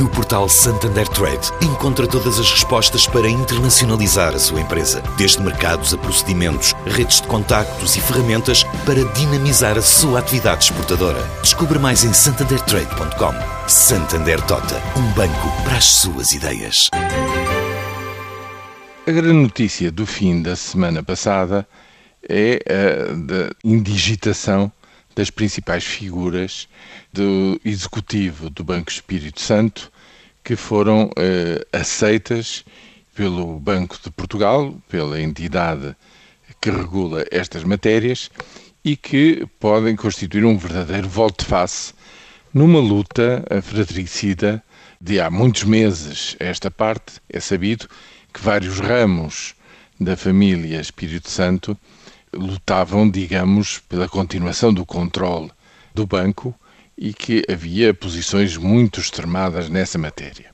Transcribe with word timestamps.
No 0.00 0.08
portal 0.08 0.48
Santander 0.48 1.06
Trade, 1.06 1.52
encontra 1.62 2.04
todas 2.04 2.40
as 2.40 2.50
respostas 2.50 3.06
para 3.06 3.28
internacionalizar 3.28 4.34
a 4.34 4.38
sua 4.40 4.60
empresa, 4.60 5.00
desde 5.16 5.40
mercados 5.40 5.94
a 5.94 5.98
procedimentos, 5.98 6.74
redes 6.84 7.20
de 7.20 7.28
contactos 7.28 7.94
e 7.94 8.00
ferramentas 8.00 8.64
para 8.84 9.04
dinamizar 9.12 9.78
a 9.78 9.82
sua 9.82 10.18
atividade 10.18 10.64
exportadora. 10.64 11.22
Descubra 11.42 11.78
mais 11.78 12.02
em 12.02 12.12
santandertrade.com. 12.12 13.68
Santander 13.68 14.40
Tota, 14.42 14.82
um 14.96 15.12
banco 15.12 15.62
para 15.62 15.76
as 15.76 15.84
suas 15.84 16.32
ideias. 16.32 16.88
A 19.06 19.10
grande 19.12 19.34
notícia 19.34 19.92
do 19.92 20.06
fim 20.06 20.42
da 20.42 20.56
semana 20.56 21.04
passada 21.04 21.64
é 22.28 22.58
a 22.68 23.12
da 23.14 23.50
indigitação 23.62 24.72
das 25.14 25.30
principais 25.30 25.84
figuras 25.84 26.68
do 27.12 27.60
executivo 27.64 28.50
do 28.50 28.64
Banco 28.64 28.90
Espírito 28.90 29.40
Santo 29.40 29.92
que 30.42 30.56
foram 30.56 31.10
eh, 31.16 31.66
aceitas 31.72 32.64
pelo 33.14 33.58
Banco 33.58 33.98
de 34.02 34.10
Portugal, 34.10 34.74
pela 34.88 35.20
entidade 35.20 35.96
que 36.60 36.70
regula 36.70 37.24
estas 37.30 37.64
matérias 37.64 38.30
e 38.84 38.96
que 38.96 39.46
podem 39.58 39.96
constituir 39.96 40.44
um 40.44 40.58
verdadeiro 40.58 41.08
volte-face 41.08 41.94
numa 42.52 42.78
luta 42.78 43.44
fratricida 43.62 44.62
de 45.00 45.20
há 45.20 45.30
muitos 45.30 45.64
meses 45.64 46.36
esta 46.38 46.70
parte. 46.70 47.20
É 47.28 47.40
sabido 47.40 47.88
que 48.32 48.40
vários 48.40 48.78
ramos 48.80 49.54
da 49.98 50.16
família 50.16 50.80
Espírito 50.80 51.30
Santo 51.30 51.78
lutavam, 52.36 53.08
digamos, 53.08 53.78
pela 53.88 54.08
continuação 54.08 54.72
do 54.72 54.84
controle 54.84 55.50
do 55.94 56.06
banco 56.06 56.54
e 56.96 57.12
que 57.12 57.44
havia 57.50 57.92
posições 57.92 58.56
muito 58.56 59.00
extremadas 59.00 59.68
nessa 59.68 59.98
matéria. 59.98 60.52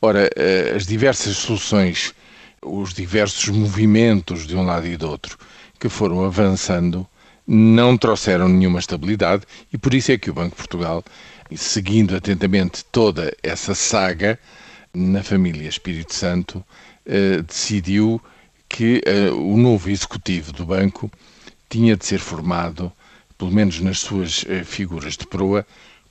Ora, 0.00 0.30
eh, 0.36 0.74
as 0.76 0.86
diversas 0.86 1.36
soluções, 1.36 2.14
os 2.62 2.92
diversos 2.92 3.48
movimentos 3.48 4.46
de 4.46 4.56
um 4.56 4.64
lado 4.64 4.86
e 4.86 4.96
do 4.96 5.08
outro 5.08 5.38
que 5.78 5.88
foram 5.88 6.24
avançando 6.24 7.06
não 7.46 7.96
trouxeram 7.96 8.48
nenhuma 8.48 8.78
estabilidade 8.78 9.44
e 9.72 9.78
por 9.78 9.94
isso 9.94 10.12
é 10.12 10.18
que 10.18 10.30
o 10.30 10.34
Banco 10.34 10.50
de 10.50 10.56
Portugal, 10.56 11.04
seguindo 11.56 12.14
atentamente 12.14 12.84
toda 12.86 13.34
essa 13.42 13.74
saga 13.74 14.38
na 14.92 15.22
família 15.22 15.68
Espírito 15.68 16.14
Santo, 16.14 16.64
eh, 17.06 17.42
decidiu 17.42 18.20
que 18.68 19.00
uh, 19.06 19.34
o 19.34 19.56
novo 19.56 19.90
executivo 19.90 20.52
do 20.52 20.66
banco 20.66 21.10
tinha 21.68 21.96
de 21.96 22.04
ser 22.04 22.18
formado, 22.18 22.92
pelo 23.36 23.50
menos 23.50 23.80
nas 23.80 24.00
suas 24.00 24.42
uh, 24.42 24.64
figuras 24.64 25.16
de 25.16 25.26
proa, 25.26 25.66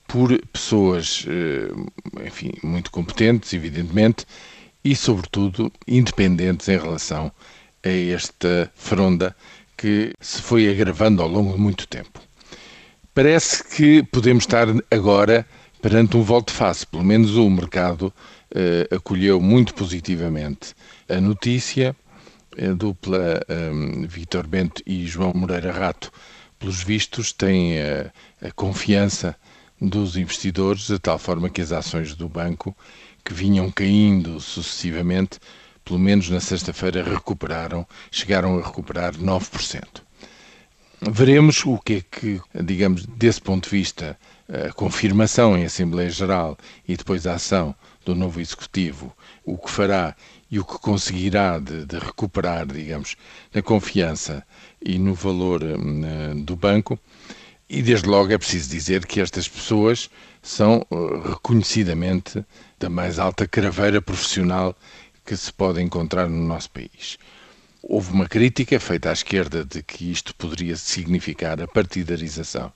por 0.07 0.37
pessoas, 0.47 1.25
uh, 1.25 2.23
enfim, 2.25 2.51
muito 2.63 2.89
competentes, 2.89 3.53
evidentemente, 3.53 4.25
e, 4.83 4.95
sobretudo, 4.95 5.71
independentes 5.87 6.67
em 6.69 6.77
relação 6.77 7.31
a 7.83 7.89
esta 7.89 8.71
fronda 8.75 9.35
que 9.75 10.13
se 10.19 10.41
foi 10.41 10.69
agravando 10.69 11.21
ao 11.21 11.27
longo 11.27 11.53
de 11.53 11.59
muito 11.59 11.87
tempo. 11.87 12.19
Parece 13.13 13.63
que 13.63 14.03
podemos 14.03 14.43
estar 14.43 14.67
agora 14.89 15.45
perante 15.81 16.17
um 16.17 16.23
volte-face, 16.23 16.85
pelo 16.87 17.03
menos 17.03 17.35
o 17.35 17.49
mercado 17.49 18.13
acolheu 18.91 19.41
muito 19.41 19.73
positivamente 19.73 20.73
a 21.09 21.19
notícia 21.19 21.95
a 22.57 22.73
dupla 22.73 23.41
um, 23.49 24.07
Vítor 24.07 24.47
Bento 24.47 24.81
e 24.85 25.05
João 25.05 25.31
Moreira 25.33 25.71
Rato, 25.71 26.11
pelos 26.57 26.83
vistos, 26.83 27.31
têm 27.31 27.79
a, 27.79 28.11
a 28.41 28.51
confiança 28.51 29.35
dos 29.79 30.17
investidores, 30.17 30.87
de 30.87 30.97
tal 30.97 31.19
forma 31.19 31.49
que 31.49 31.61
as 31.61 31.71
ações 31.71 32.15
do 32.15 32.27
banco, 32.27 32.75
que 33.23 33.33
vinham 33.33 33.69
caindo 33.69 34.39
sucessivamente, 34.39 35.39
pelo 35.85 35.99
menos 35.99 36.29
na 36.29 36.39
sexta-feira 36.39 37.03
recuperaram, 37.03 37.87
chegaram 38.11 38.57
a 38.57 38.65
recuperar 38.65 39.13
9%. 39.15 40.01
Veremos 40.99 41.63
o 41.63 41.77
que 41.77 41.93
é 41.93 42.01
que, 42.01 42.41
digamos, 42.63 43.05
desse 43.05 43.39
ponto 43.39 43.65
de 43.65 43.69
vista, 43.69 44.17
a 44.49 44.73
confirmação 44.73 45.55
em 45.55 45.63
Assembleia 45.63 46.09
Geral 46.09 46.57
e 46.87 46.97
depois 46.97 47.27
a 47.27 47.35
ação 47.35 47.75
do 48.03 48.15
novo 48.15 48.39
Executivo, 48.39 49.15
o 49.45 49.57
que 49.57 49.69
fará 49.69 50.15
e 50.49 50.59
o 50.59 50.65
que 50.65 50.77
conseguirá 50.79 51.59
de, 51.59 51.85
de 51.85 51.99
recuperar, 51.99 52.65
digamos, 52.65 53.15
na 53.53 53.61
confiança 53.61 54.45
e 54.83 54.97
no 54.97 55.13
valor 55.13 55.61
uh, 55.61 56.43
do 56.43 56.55
banco. 56.55 56.97
E 57.69 57.81
desde 57.81 58.07
logo 58.07 58.31
é 58.31 58.37
preciso 58.37 58.69
dizer 58.69 59.05
que 59.05 59.19
estas 59.19 59.47
pessoas 59.47 60.09
são 60.41 60.85
uh, 60.89 61.31
reconhecidamente 61.31 62.45
da 62.79 62.89
mais 62.89 63.19
alta 63.19 63.45
craveira 63.45 64.01
profissional 64.01 64.75
que 65.25 65.35
se 65.35 65.51
pode 65.51 65.81
encontrar 65.81 66.29
no 66.29 66.47
nosso 66.47 66.71
país. 66.71 67.17
Houve 67.83 68.13
uma 68.13 68.27
crítica 68.27 68.79
feita 68.79 69.09
à 69.09 69.13
esquerda 69.13 69.65
de 69.65 69.83
que 69.83 70.09
isto 70.09 70.33
poderia 70.35 70.77
significar 70.77 71.61
a 71.61 71.67
partidarização 71.67 72.71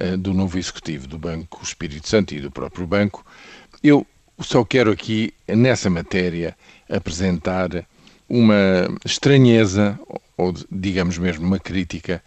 uh, 0.00 0.16
do 0.16 0.32
novo 0.32 0.56
executivo 0.56 1.08
do 1.08 1.18
Banco 1.18 1.60
Espírito 1.64 2.08
Santo 2.08 2.32
e 2.32 2.40
do 2.40 2.52
próprio 2.52 2.86
banco. 2.86 3.26
Eu 3.82 4.06
só 4.40 4.64
quero 4.64 4.90
aqui, 4.90 5.34
nessa 5.48 5.90
matéria, 5.90 6.56
apresentar 6.90 7.86
uma 8.28 8.88
estranheza, 9.04 9.98
ou 10.36 10.54
digamos 10.70 11.18
mesmo 11.18 11.46
uma 11.46 11.58
crítica, 11.58 12.22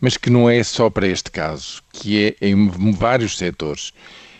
mas 0.00 0.16
que 0.16 0.30
não 0.30 0.48
é 0.48 0.62
só 0.62 0.88
para 0.88 1.08
este 1.08 1.30
caso, 1.30 1.82
que 1.92 2.36
é 2.40 2.48
em 2.48 2.68
vários 2.92 3.36
setores, 3.36 3.92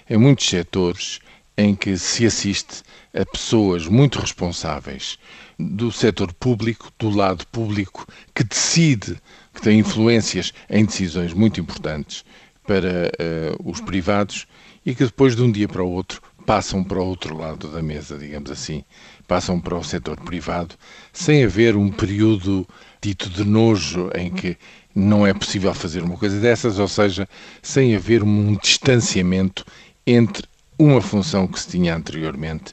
em 0.08 0.16
muitos 0.16 0.48
setores 0.48 1.20
em 1.56 1.74
que 1.74 1.98
se 1.98 2.24
assiste 2.24 2.82
a 3.12 3.26
pessoas 3.26 3.86
muito 3.86 4.20
responsáveis 4.20 5.18
do 5.58 5.90
setor 5.90 6.32
público, 6.32 6.92
do 6.98 7.10
lado 7.10 7.44
público, 7.48 8.06
que 8.32 8.44
decide, 8.44 9.18
que 9.52 9.60
tem 9.60 9.80
influências 9.80 10.52
em 10.70 10.84
decisões 10.84 11.32
muito 11.32 11.60
importantes 11.60 12.24
para 12.64 13.10
uh, 13.10 13.70
os 13.70 13.80
privados 13.80 14.46
e 14.86 14.94
que 14.94 15.04
depois 15.04 15.34
de 15.34 15.42
um 15.42 15.50
dia 15.50 15.66
para 15.66 15.82
o 15.82 15.90
outro 15.90 16.22
passam 16.48 16.82
para 16.82 16.98
o 16.98 17.04
outro 17.04 17.36
lado 17.36 17.68
da 17.68 17.82
mesa, 17.82 18.16
digamos 18.16 18.50
assim, 18.50 18.82
passam 19.26 19.60
para 19.60 19.76
o 19.76 19.84
setor 19.84 20.18
privado, 20.18 20.76
sem 21.12 21.44
haver 21.44 21.76
um 21.76 21.90
período 21.90 22.66
dito 23.02 23.28
de 23.28 23.44
nojo 23.44 24.10
em 24.14 24.30
que 24.30 24.56
não 24.94 25.26
é 25.26 25.34
possível 25.34 25.74
fazer 25.74 26.02
uma 26.02 26.16
coisa 26.16 26.40
dessas, 26.40 26.78
ou 26.78 26.88
seja, 26.88 27.28
sem 27.60 27.94
haver 27.94 28.22
um 28.22 28.56
distanciamento 28.56 29.62
entre 30.06 30.48
uma 30.78 31.02
função 31.02 31.46
que 31.46 31.60
se 31.60 31.68
tinha 31.68 31.94
anteriormente 31.94 32.72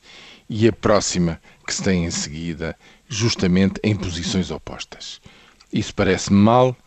e 0.49 0.69
a 0.69 0.71
próxima 0.71 1.41
que 1.67 1.73
se 1.73 1.83
tem 1.83 2.05
em 2.05 2.11
seguida, 2.11 2.77
justamente 3.09 3.81
em 3.83 3.93
posições 3.93 4.51
opostas. 4.51 5.19
Isso 5.73 5.93
parece-me 5.93 6.39
mal, 6.39 6.77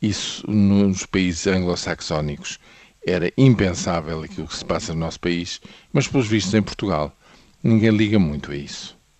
isso 0.00 0.48
nos 0.48 1.06
países 1.06 1.44
anglo-saxónicos 1.48 2.60
era 3.06 3.32
impensável 3.38 4.22
aquilo 4.22 4.48
que 4.48 4.56
se 4.56 4.64
passa 4.64 4.92
no 4.92 5.00
nosso 5.00 5.20
país, 5.20 5.60
mas 5.92 6.08
pelos 6.08 6.26
vistos 6.26 6.52
em 6.52 6.62
Portugal 6.62 7.16
ninguém 7.62 7.90
liga 7.90 8.18
muito 8.18 8.50
a 8.50 8.56
isso. 8.56 8.98